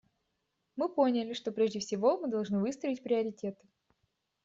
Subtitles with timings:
[0.77, 3.63] Мы поняли, что прежде всего мы должны выстроить приоритеты.